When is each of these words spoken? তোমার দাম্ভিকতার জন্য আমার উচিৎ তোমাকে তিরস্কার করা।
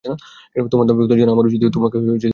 তোমার 0.71 0.85
দাম্ভিকতার 0.87 1.17
জন্য 1.19 1.31
আমার 1.31 1.45
উচিৎ 1.45 1.61
তোমাকে 1.73 1.97
তিরস্কার 1.97 2.19
করা। 2.19 2.29